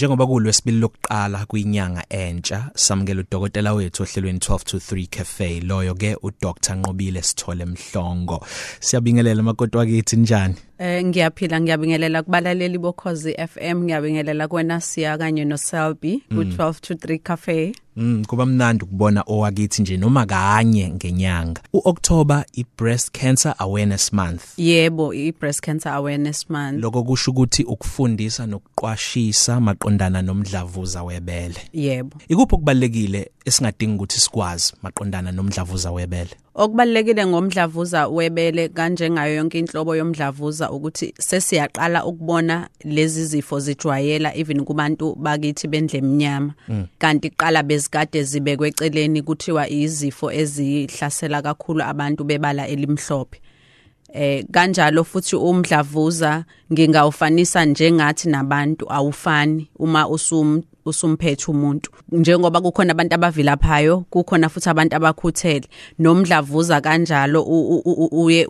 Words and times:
Njengoba 0.00 0.26
kulwesibili 0.26 0.78
lokuqala 0.80 1.46
kwinyanga 1.46 2.04
entsha 2.08 2.70
samukela 2.74 3.20
udokotela 3.20 3.72
wethu 3.74 4.02
ohlelweni 4.02 4.38
12 4.38 4.64
to 4.64 4.76
3 4.76 5.06
cafe 5.06 5.60
loyo 5.60 5.94
ke 5.94 6.16
uDr 6.22 6.76
Nqobile 6.76 7.22
Sithole 7.22 7.64
Mhlongo. 7.66 8.46
Siyabingelela 8.80 9.42
makoti 9.42 9.76
wakithi 9.76 10.16
njani? 10.16 10.54
Eh 10.80 11.04
ngiyaphila 11.04 11.60
ngiyabingelela 11.60 12.22
kubalaleli 12.22 12.78
bokhozi 12.78 13.36
FM 13.36 13.84
ngiyabingelela 13.84 14.48
kwena 14.48 14.80
siya 14.80 15.18
kanye 15.18 15.44
no 15.44 15.56
Selby 15.56 16.22
ku 16.28 16.40
12 16.40 16.80
to 16.80 16.94
3 16.94 17.18
cafe. 17.18 17.72
Mm 17.96 18.24
kuba 18.24 18.46
mnandi 18.46 18.84
ukubona 18.84 19.24
owakithi 19.26 19.82
nje 19.82 19.96
noma 19.96 20.26
kanye 20.26 20.90
ngenyanga. 20.90 21.62
UOctober 21.72 22.44
i 22.52 22.64
Breast 22.78 23.10
Cancer 23.10 23.54
Awareness 23.58 24.12
Month. 24.12 24.42
Yebo, 24.56 25.14
i 25.14 25.32
Breast 25.32 25.60
Cancer 25.60 25.92
Awareness 25.92 26.50
Month. 26.50 26.82
Lokho 26.82 27.02
kusho 27.02 27.30
ukuthi 27.30 27.62
ukufundisa 27.64 28.46
nokuqwashisa 28.46 29.60
maqondana 29.60 30.22
nomdlavuza 30.22 31.02
webele. 31.02 31.60
Yebo. 31.72 32.16
Ikuphi 32.28 32.54
okubalekile 32.54 33.30
esingadingi 33.44 33.94
ukuthi 33.94 34.20
sikwazi 34.20 34.72
maqondana 34.82 35.32
nomdlavuza 35.32 35.92
webele? 35.92 36.30
Okubalekile 36.54 37.26
ngomdlavuza 37.26 38.08
webele 38.08 38.68
kanjengayo 38.68 39.34
yonke 39.34 39.58
inhlobo 39.58 39.96
yomdlavuza 39.96 40.70
ukuthi 40.70 41.14
sesiyaqala 41.18 42.04
ukubona 42.04 42.68
lezi 42.84 43.24
zifo 43.24 43.60
zijwayela 43.60 44.36
even 44.36 44.64
kubantu 44.64 45.14
bakithi 45.14 45.68
bendle 45.68 45.98
eminyama 45.98 46.54
kanti 46.98 47.30
qala 47.30 47.62
bezikade 47.62 48.22
zibekwe 48.22 48.68
eceleni 48.68 49.22
kuthiwa 49.22 49.68
izifo 49.68 50.32
ezihlasela 50.32 51.42
kakhulu 51.42 51.82
abantu 51.82 52.24
bebala 52.24 52.68
elimhlophe. 52.68 53.40
Eh 54.12 54.44
kanjalo 54.50 55.04
futhi 55.04 55.36
umdlavuza 55.36 56.44
ngingawufanisa 56.72 57.64
njengathi 57.64 58.28
nabantu 58.28 58.92
awufani 58.92 59.70
uma 59.78 60.08
usum 60.08 60.62
usumphethe 60.90 61.50
umuntu. 61.50 61.90
Njengoba 62.12 62.60
kukhona 62.60 62.92
abantu 62.92 63.14
abavilaphayo 63.14 64.04
kukhona 64.10 64.48
futhi 64.48 64.68
abantu 64.68 64.96
abakhuthele. 64.96 65.66
Nomdlavuza 65.98 66.80
kanjalo 66.80 67.42
uye 68.12 68.46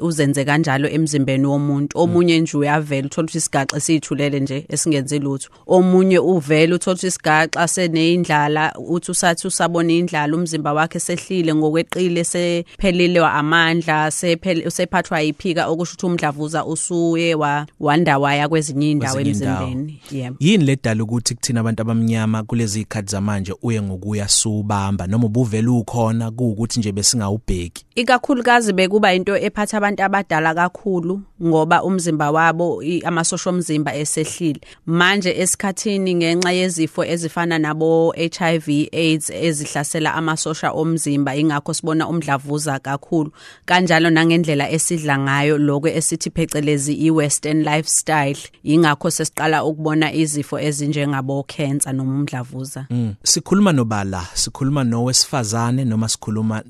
uzenze 0.00 0.44
kanjalo 0.44 0.88
emzimbeni 0.88 1.46
womuntu. 1.46 1.98
Omunye 1.98 2.40
nje 2.40 2.56
uyavela 2.56 3.06
uthola 3.06 3.24
ukuthi 3.24 3.38
isigaxa 3.38 3.76
esithulele 3.76 4.40
nje 4.40 4.66
esingenze 4.68 5.18
lutho. 5.18 5.48
Omunye 5.66 6.18
uvela 6.18 6.74
uthola 6.74 6.94
ukuthi 6.94 7.06
isigaxa 7.06 7.68
seneyindlala 7.68 8.72
uthi 8.88 9.10
usathi 9.10 9.46
usabona 9.46 9.92
indlala 9.92 10.36
umzimba 10.36 10.72
wakhe 10.72 11.00
sehlile 11.00 11.54
ngokweqile 11.54 12.24
sephelile 12.24 13.20
amandla 13.26 14.10
sephathwa 14.10 15.20
yiphika 15.20 15.66
okusho 15.66 15.92
ukuthi 15.92 16.06
umdlavuza 16.06 16.64
usuye 16.64 17.36
wanda 17.80 18.18
waya 18.18 18.48
kwezinye 18.48 18.90
indawo 18.90 19.20
emzimbeni. 19.20 20.00
Yebo. 20.10 20.36
Yini 20.40 20.64
ledala 20.64 21.02
ukuthi 21.02 21.34
kuthina 21.34 21.60
abantu 21.60 21.81
abamnyama 21.82 22.42
kulezi 22.42 22.80
ikhathi 22.80 23.10
zamanje 23.10 23.54
uye 23.62 23.82
ngokuya 23.82 24.28
subamba 24.28 25.06
noma 25.06 25.26
ubuvela 25.26 25.70
ukhona 25.70 26.30
kuukuthi 26.30 26.78
nje 26.78 26.92
besingawubheki. 26.92 27.84
Ikakhulukazi 27.94 28.72
bekuba 28.72 29.14
into 29.14 29.36
ephatha 29.36 29.76
abantu 29.76 30.02
abadala 30.02 30.54
kakhulu 30.54 31.20
ngoba 31.42 31.82
umzimba 31.82 32.30
wabo 32.30 32.82
amasosha 33.04 33.50
omzimba 33.50 33.94
esehlile. 33.94 34.60
Manje 34.86 35.30
esikhathini 35.38 36.14
ngenxa 36.14 36.52
yezifo 36.52 37.04
ezifana 37.04 37.58
nabo 37.58 38.14
HIV 38.16 38.88
AIDS 38.92 39.30
ezihlasela 39.30 40.14
amasosha 40.14 40.72
omzimba 40.72 41.36
ingakho 41.36 41.74
sibona 41.74 42.08
umdlavuza 42.08 42.78
kakhulu. 42.78 43.30
Kanjalo 43.64 44.10
nangendlela 44.10 44.70
esidla 44.70 45.18
ngayo 45.18 45.58
lokho 45.58 45.88
esithi 45.88 46.30
phecelezi 46.30 46.94
iwestern 46.94 47.62
lifestyle 47.62 48.38
ingakho 48.64 49.10
sesiqala 49.10 49.64
ukubona 49.64 50.12
izifo 50.12 50.58
ezinjengabo 50.58 51.42
cancer 51.66 51.92
noma 51.92 52.12
umdlavuza 52.12 52.86
mm. 52.90 53.14
sikhuluma 53.22 53.72
nobala 53.72 54.26
sikhuluma 54.34 54.84
nowesifazane 54.84 55.84
noma 55.84 56.08
sikhuluma 56.08 56.62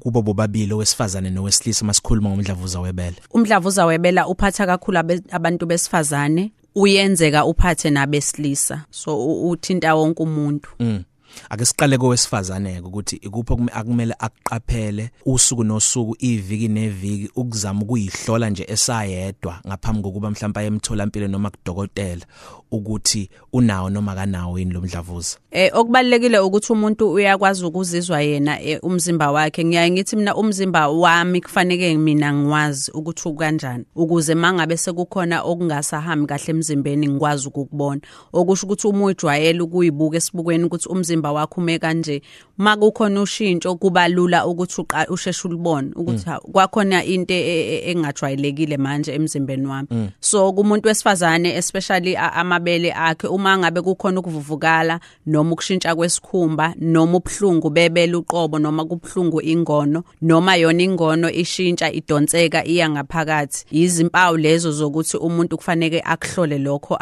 kubo 0.00 0.22
bobabili 0.22 0.72
owesifazane 0.72 1.30
nowesilisa 1.30 1.84
masikhuluma 1.84 2.30
ngomdlavuza 2.30 2.80
webele 2.80 3.16
umdlavuza 3.30 3.86
webela 3.86 4.26
uphatha 4.28 4.66
kakhulu 4.66 4.98
abantu 5.30 5.66
besifazane 5.66 6.52
uyenzeka 6.74 7.44
uphathe 7.44 7.90
nabesilisa 7.90 8.84
so 8.90 9.26
uthinta 9.48 9.94
wonke 9.94 10.22
umuntu 10.22 10.70
mm. 10.80 11.02
Ake 11.50 11.64
siqale 11.64 11.98
kowesifazane 11.98 12.80
ukuthi 12.80 13.16
ikuphi 13.16 13.54
akumele 13.72 14.14
akuqaphele 14.18 15.10
usuku 15.26 15.64
nosuku 15.64 16.16
iviki 16.18 16.68
neviki 16.68 17.30
ukuzama 17.36 17.82
ukuyihlola 17.82 18.50
nje 18.50 18.66
esayedwa 18.68 19.60
ngaphambi 19.66 20.02
kokuba 20.02 20.30
mhlawumbe 20.30 20.60
ayemtholampilo 20.60 21.28
noma 21.28 21.50
kudokotela 21.50 22.26
ukuthi 22.70 23.30
unawo 23.52 23.90
noma 23.90 24.14
kanawo 24.14 24.58
yini 24.58 24.72
lomdlavuza 24.72 25.36
eh 25.50 25.70
okubalekile 25.74 26.38
ukuthi 26.38 26.72
umuntu 26.72 27.12
uyakwazi 27.12 27.64
ukuzizwa 27.64 28.20
yena 28.22 28.58
umzimba 28.82 29.30
wakhe. 29.32 29.64
Ngiyaye 29.64 29.90
ngithi 29.90 30.16
mina 30.16 30.36
umzimba 30.36 30.88
wami 30.88 31.40
kufanele 31.40 31.96
mina 31.96 32.32
ngiwazi 32.32 32.90
ukuthi 32.90 33.28
ukanjani 33.28 33.84
ukuze 33.96 34.34
mangabe 34.34 34.76
sekukhona 34.76 35.42
okungasahambi 35.42 36.26
kahle 36.26 36.50
emzimbeni 36.50 37.08
ngikwazi 37.08 37.48
ukubona 37.48 38.00
okusho 38.32 38.66
ukuthi 38.66 38.86
uma 38.86 39.04
ujwayele 39.04 39.60
ukuyibuka 39.60 40.16
esibukweni 40.16 40.64
ukuthi 40.64 40.88
umzimba 40.88 41.21
wakho 41.30 41.60
ume 41.60 41.78
kanje. 41.78 42.22
Makukhona 42.62 43.22
ushintsho 43.22 43.74
kuba 43.74 44.08
lula 44.08 44.46
ukuthi 44.46 44.84
usheshe 45.08 45.48
ulibone 45.48 45.90
ukuthi 45.96 46.30
kwakhona 46.52 47.04
into 47.04 47.34
engajwayelekile 47.34 48.76
manje 48.76 49.14
emzimbeni 49.14 49.66
wami. 49.66 49.88
So 50.20 50.52
kumuntu 50.52 50.88
wesifazane 50.88 51.56
especially 51.56 52.16
amabele 52.16 52.92
akhe 52.92 53.26
uma 53.26 53.58
ngabe 53.58 53.80
kukhona 53.82 54.20
ukuvuvukala 54.20 55.00
noma 55.26 55.52
ukushintsha 55.52 55.94
kwesikhumba 55.94 56.74
noma 56.80 57.16
ubhlungu 57.16 57.70
bebele 57.70 58.16
uqobo 58.16 58.58
noma 58.58 58.84
kubhlungu 58.84 59.42
ingono 59.42 60.04
noma 60.22 60.56
yona 60.56 60.82
ingono 60.82 61.30
ishintsha 61.30 61.92
idonseka 61.92 62.64
iya 62.64 62.90
ngaphakathi 62.90 63.64
izimpawu 63.70 64.36
lezo 64.36 64.72
zokuthi 64.72 65.16
umuntu 65.16 65.56
kufanele 65.56 66.00
akuhlole 66.04 66.58
lokho 66.58 66.98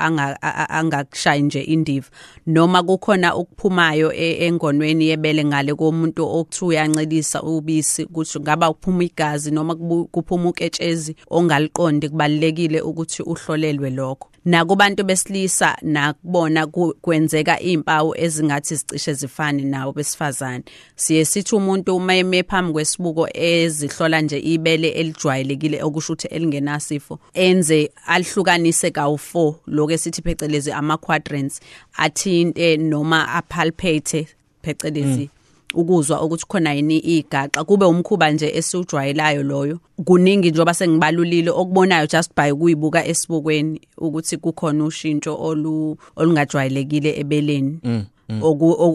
angakushayi 0.68 1.42
nje 1.42 1.60
indiva. 1.60 2.08
Noma 2.46 2.82
kukhona 2.82 3.36
ukuphumayo 3.36 4.12
engonweni 4.12 5.08
yebele 5.08 5.49
ngale 5.50 5.74
komuntu 5.74 6.22
okuthiwa 6.38 6.68
uyancelisa 6.68 7.42
ubisi 7.42 8.04
ukuthi 8.04 8.40
ngaba 8.40 8.72
kuphuma 8.72 9.04
igazi 9.04 9.50
noma 9.50 9.74
kuphuma 10.14 10.48
uketshezi 10.48 11.16
ongaliqondi 11.30 12.08
kubalekile 12.08 12.80
ukuthi 12.80 13.22
uhlolelwe 13.22 13.90
lokho 13.90 14.30
nakubantu 14.44 15.04
besilisa 15.04 15.76
nakubona 15.82 16.66
kwenzeka 17.00 17.60
izimpawu 17.60 18.14
ezingathi 18.16 18.74
zicishe 18.74 19.14
zifane 19.14 19.64
nawo 19.64 19.92
besifazane 19.92 20.64
siye 20.96 21.24
sithi 21.24 21.54
umuntu 21.54 21.96
uma 21.96 22.14
eme 22.14 22.42
phambi 22.42 22.72
kwesibuko 22.72 23.28
ezihlola 23.34 24.20
nje 24.20 24.38
ibele 24.38 24.88
elijwayelekile 24.88 25.82
okusho 25.82 26.12
ukuthi 26.12 26.28
elingenasifo 26.28 27.18
enze 27.34 27.90
alihlukanise 28.06 28.88
kawu4 28.88 29.54
lokho 29.66 29.92
esithi 29.92 30.22
phecelezi 30.22 30.72
ama 30.72 30.96
quadrants 30.96 31.60
athinte 31.96 32.76
noma 32.76 33.28
apalpate 33.28 34.26
phecelezi 34.62 35.20
mm. 35.20 35.39
Ukuzwa 35.74 36.22
ukuthi 36.22 36.46
khona 36.48 36.72
yini 36.72 36.98
igaxa 36.98 37.64
kube 37.64 37.84
umkhuba 37.84 38.30
nje 38.30 38.52
esiujwayelayo 38.58 39.42
loyo 39.42 39.78
kuningi 40.04 40.50
njoba 40.50 40.74
sengibalulile 40.74 41.50
okubonayo 41.50 42.06
just 42.06 42.30
by 42.36 42.52
kuyibuka 42.52 43.06
esibukweni 43.06 43.80
ukuthi 43.98 44.36
kukhona 44.36 44.84
ushintsho 44.84 45.36
olu 45.40 45.96
olungajwayelekile 46.16 47.20
ebeleni 47.20 47.78
mm. 47.84 48.04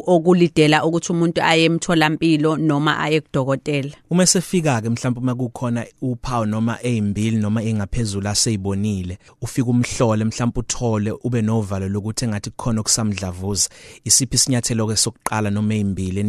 Okulidela 0.07 0.85
ukuthi 0.85 1.11
umuntu 1.11 1.41
aye 1.43 1.65
emtholampilo 1.65 2.57
noma 2.57 2.99
aye 2.99 3.21
kudokotela. 3.21 3.91
Uma 4.09 4.25
sefika 4.25 4.81
ke 4.81 4.89
mhlawumbe 4.89 5.19
uma 5.19 5.35
kukhona 5.35 5.85
uphawu 6.01 6.45
noma 6.45 6.77
ezimbili 6.83 7.37
noma 7.37 7.63
engaphezulu 7.63 8.29
aseyibonile 8.29 9.17
ufika 9.41 9.69
umhlole 9.69 10.25
mhlawumbe 10.25 10.59
uthole 10.59 11.11
ube 11.11 11.41
novalo 11.41 11.89
lokuthi 11.89 12.25
engathi 12.25 12.49
kukhona 12.49 12.81
okusamdlavuza. 12.81 13.69
Isiphi 14.03 14.35
isinyathelo 14.35 14.87
ke 14.87 14.95
sokuqala 14.95 15.49
noma 15.49 15.75
ezimbili 15.75 16.23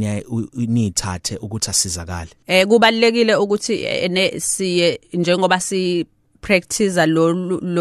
niyithathe 0.54 1.36
ukuthi 1.36 1.70
asizakale? 1.70 2.30
Eh 2.46 2.66
kubalekile 2.66 3.36
ukuthi 3.36 3.86
siye 4.38 5.00
njengoba 5.12 5.60
si 5.60 6.06
practice 6.46 7.06
lo 7.06 7.32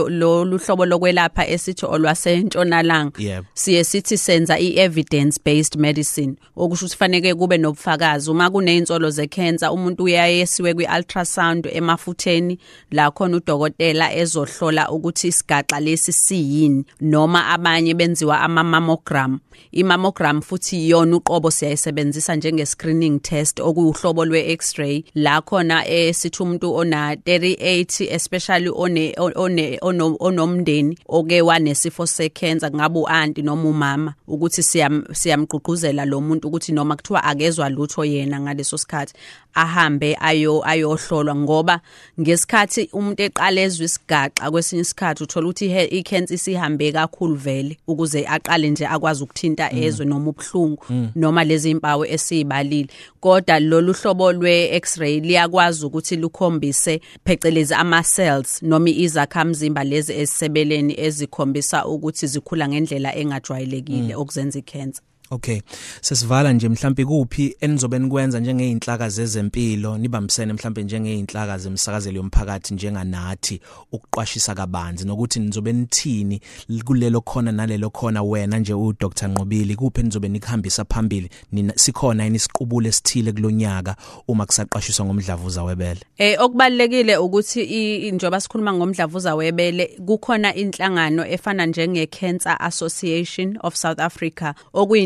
lo 0.10 0.58
hlobo 0.58 0.86
lokwelapha 0.86 1.48
esithi 1.48 1.86
olwasentshonalanga. 1.86 3.44
Siye 3.54 3.84
sithi 3.84 4.18
senza 4.18 4.60
i-evidence 4.60 5.40
based 5.46 5.76
medicine. 5.76 6.36
Okusho 6.56 6.86
ukuthi 6.86 6.98
faneke 6.98 7.36
kube 7.36 7.58
nobufakazi. 7.58 8.32
Uma 8.32 8.50
kuneyintsolo 8.50 9.10
zecancer 9.10 9.72
umuntu 9.72 10.04
uyayesiwe 10.04 10.74
kwi-ultrasound 10.74 11.68
emafutheni 11.74 12.58
la 12.92 13.12
khona 13.12 13.38
udokotela 13.38 14.14
ezohlola 14.14 14.90
ukuthi 14.90 15.28
isigaxa 15.28 15.80
lesi 15.80 16.14
siyini 16.14 16.86
noma 17.02 17.48
abanye 17.48 17.94
benziwa 17.94 18.42
ama-mammogram. 18.42 19.40
I-mammogram 19.72 20.42
futhi 20.42 20.78
iyona 20.86 21.18
uqobo 21.18 21.52
siyayisebenzisa 21.52 22.36
njenge-screening 22.36 23.20
test 23.22 23.60
okuwuhlobo 23.60 24.26
lwe-x-ray. 24.26 25.04
La 25.16 25.42
khona 25.42 25.88
esithi 25.88 26.44
umuntu 26.44 26.76
ona 26.76 27.16
38 27.16 28.14
especially 28.16 28.55
especially 28.56 28.70
one 28.70 29.14
one 29.36 29.78
ono- 29.82 30.18
onomndeni 30.20 30.98
oke 31.08 31.42
wanesifo 31.42 32.08
secancer 32.08 32.72
ngabe 32.72 33.00
uanti 33.00 33.42
noma 33.42 33.70
umama 33.70 34.14
ukuthi 34.28 34.64
siyam 34.64 35.04
siyamgqugquzela 35.14 36.06
lo 36.06 36.22
muntu 36.22 36.48
ukuthi 36.48 36.72
noma 36.72 36.96
kuthiwa 36.96 37.24
akezwa 37.24 37.70
lutho 37.70 38.06
yena 38.06 38.40
ngaleso 38.40 38.78
sikhathi. 38.78 39.14
Ahambe 39.56 40.18
ayo 40.20 40.62
ayohlolwa 40.68 41.36
ngoba 41.36 41.80
ngesikhathi 42.22 42.90
umuntu 42.94 43.24
eqala 43.24 43.62
ezwe 43.62 43.86
isigaxa 43.86 44.52
kwesinye 44.52 44.82
isikhathi 44.82 45.24
uthola 45.24 45.48
ukuthi 45.48 45.66
ihe- 45.66 45.90
i-cancer 45.98 46.36
isihambe 46.36 46.92
kakhulu 46.92 47.36
vele 47.36 47.78
ukuze 47.88 48.26
aqale 48.28 48.70
nje 48.70 48.86
akwazi 48.88 49.24
ukuthinta 49.24 49.74
ezwe 49.74 50.06
noma 50.06 50.30
ubuhlungu 50.30 50.84
noma 51.16 51.44
lezi 51.44 51.70
impawu 51.70 52.06
esizibalile 52.06 52.90
kodwa 53.20 53.60
lolu 53.60 53.94
hlobo 53.94 54.32
lwe-x-ray 54.34 55.20
liyakwazi 55.20 55.86
ukuthi 55.86 56.16
lukhombise 56.16 57.02
phecelezi 57.26 57.74
ama-cells 57.74 58.64
noma 58.64 58.90
izakhamzimba 58.90 59.84
lezi 59.84 60.14
ezisebeleni 60.14 60.94
ezikhombisa 61.00 61.86
ukuthi 61.86 62.28
zikhula 62.28 62.68
ngendlela 62.70 63.16
engajwayelekile 63.16 64.16
okuzenza 64.16 64.60
i-cancer. 64.60 65.04
Okay. 65.32 65.62
Sesivala 66.02 66.54
nje 66.54 66.70
mhlambi 66.70 67.06
kuphi 67.06 67.56
enizobe 67.60 68.00
nikwenza 68.00 68.40
njengeinhlaka 68.40 69.10
zezempilo 69.10 69.98
nibambisene 69.98 70.54
mhlambe 70.54 70.84
njengeinhlaka 70.84 71.58
zemsakazelo 71.58 72.18
yomphakathi 72.18 72.74
njenganathi 72.74 73.62
ukuqwashisa 73.92 74.56
kabanzi 74.56 75.06
nokuthi 75.08 75.40
nizobe 75.40 75.74
nithini 75.74 76.42
kulelo 76.86 77.22
khona 77.22 77.52
nalelo 77.52 77.90
khona 77.90 78.24
wena 78.24 78.60
nje 78.60 78.74
u 78.74 78.94
Dr 78.94 79.28
Nqobili 79.28 79.76
kuphi 79.76 80.04
nizobe 80.04 80.30
nikhambisa 80.30 80.86
phambili 80.86 81.30
nina 81.52 81.74
sikhona 81.76 82.24
yini 82.24 82.36
isiqubule 82.36 82.90
esithile 82.90 83.32
kulonyaka 83.32 83.96
uma 84.28 84.46
kusaqashiswa 84.46 85.06
ngomdlavuza 85.06 85.64
webele. 85.64 86.00
Eh 86.18 86.42
okubalekile 86.42 87.18
ukuthi 87.18 88.12
njoba 88.12 88.42
sikhuluma 88.42 88.74
ngomdlavuza 88.74 89.36
webele 89.36 89.86
kukhona 90.06 90.56
inhlangano 90.56 91.28
efana 91.28 91.66
njenge 91.66 92.08
Cancer 92.08 92.58
Association 92.60 93.58
of 93.64 93.76
South 93.76 94.00
Africa 94.00 94.54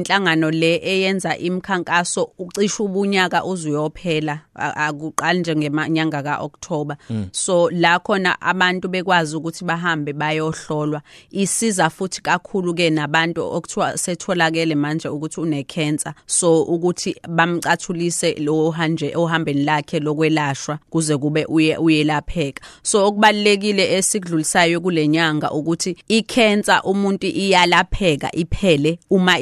okuyinhlangano 0.10 0.52
le 0.52 0.76
eyenza 0.84 1.38
imikhankaso 1.38 2.32
ucisha 2.40 2.84
ubunyaka 2.84 3.46
uzuyophela 3.46 4.40
a- 4.56 4.88
akuqali 4.88 5.40
nje 5.40 5.56
ngemanyanga 5.56 6.24
kaOctober 6.24 6.98
so 7.32 7.70
la 7.70 8.00
khona 8.00 8.42
abantu 8.42 8.88
bekwazi 8.90 9.36
ukuthi 9.38 9.66
bahambe 9.66 10.14
bayohlolwa. 10.14 11.02
Isiza 11.32 11.90
futhi 11.90 12.22
kakhulu 12.22 12.74
ke 12.74 12.90
nabantu 12.90 13.42
okuthiwa 13.42 13.98
setholakele 13.98 14.76
manje 14.76 15.08
ukuthi 15.10 15.42
une 15.42 15.64
cancer 15.64 16.14
so 16.26 16.64
ukuthi 16.64 17.16
bamcathulise 17.28 18.34
lo 18.40 18.72
hanje 18.72 19.14
ohambeni 19.16 19.64
lakhe 19.64 20.00
lokwelashwa 20.00 20.80
kuze 20.90 21.18
kube 21.18 21.46
uye 21.46 21.78
uyelapheka. 21.78 22.64
So 22.84 23.08
okubalekile 23.08 23.98
esikudlulisayo 23.98 24.82
kulenyanga 24.82 25.52
ukuthi 25.52 25.98
icancer 26.08 26.82
umuntu 26.84 27.28
iyalapheka 27.28 28.36
iphele 28.36 29.00
uma 29.10 29.40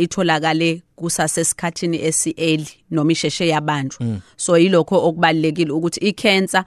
itholakale 0.58 0.82
kusasesikhathini 0.96 1.98
esi-early 2.04 2.68
noma 2.92 3.12
isheshe 3.12 3.48
yabanjwa. 3.48 4.20
So 4.38 4.58
yilokho 4.58 4.96
okubalekile 5.08 5.72
ukuthi 5.72 6.00
i-cancer 6.00 6.64